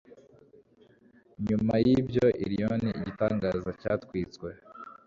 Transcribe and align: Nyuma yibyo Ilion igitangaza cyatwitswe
Nyuma 1.47 1.73
yibyo 1.85 2.25
Ilion 2.45 2.81
igitangaza 2.99 3.69
cyatwitswe 3.81 4.49